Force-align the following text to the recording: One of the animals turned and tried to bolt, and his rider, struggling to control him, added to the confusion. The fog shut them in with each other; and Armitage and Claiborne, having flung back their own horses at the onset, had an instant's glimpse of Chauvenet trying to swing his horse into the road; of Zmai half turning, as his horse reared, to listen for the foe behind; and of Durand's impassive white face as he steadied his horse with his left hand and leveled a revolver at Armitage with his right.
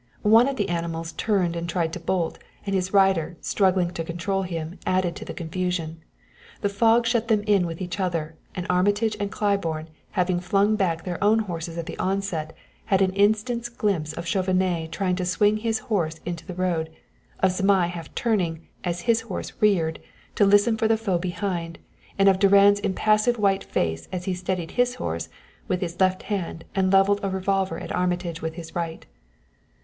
One 0.23 0.47
of 0.47 0.55
the 0.55 0.69
animals 0.69 1.11
turned 1.11 1.55
and 1.55 1.69
tried 1.69 1.93
to 1.93 1.99
bolt, 1.99 2.39
and 2.65 2.73
his 2.73 2.91
rider, 2.91 3.37
struggling 3.39 3.91
to 3.91 4.03
control 4.03 4.41
him, 4.41 4.79
added 4.83 5.15
to 5.17 5.25
the 5.25 5.31
confusion. 5.35 6.01
The 6.61 6.69
fog 6.69 7.05
shut 7.05 7.27
them 7.27 7.43
in 7.45 7.67
with 7.67 7.79
each 7.79 7.99
other; 7.99 8.33
and 8.55 8.65
Armitage 8.67 9.15
and 9.19 9.31
Claiborne, 9.31 9.89
having 10.13 10.39
flung 10.39 10.75
back 10.75 11.03
their 11.03 11.23
own 11.23 11.37
horses 11.37 11.77
at 11.77 11.85
the 11.85 11.99
onset, 11.99 12.55
had 12.85 13.03
an 13.03 13.13
instant's 13.13 13.69
glimpse 13.69 14.11
of 14.13 14.25
Chauvenet 14.27 14.91
trying 14.91 15.15
to 15.17 15.23
swing 15.23 15.57
his 15.57 15.77
horse 15.77 16.19
into 16.25 16.47
the 16.47 16.55
road; 16.55 16.89
of 17.39 17.51
Zmai 17.51 17.85
half 17.89 18.15
turning, 18.15 18.67
as 18.83 19.01
his 19.01 19.21
horse 19.21 19.53
reared, 19.59 19.99
to 20.33 20.45
listen 20.47 20.77
for 20.77 20.87
the 20.87 20.97
foe 20.97 21.19
behind; 21.19 21.77
and 22.17 22.27
of 22.27 22.39
Durand's 22.39 22.79
impassive 22.79 23.37
white 23.37 23.63
face 23.65 24.07
as 24.11 24.25
he 24.25 24.33
steadied 24.33 24.71
his 24.71 24.95
horse 24.95 25.29
with 25.67 25.79
his 25.79 25.99
left 25.99 26.23
hand 26.23 26.65
and 26.73 26.91
leveled 26.91 27.19
a 27.21 27.29
revolver 27.29 27.79
at 27.79 27.95
Armitage 27.95 28.41
with 28.41 28.55
his 28.55 28.73
right. 28.73 29.05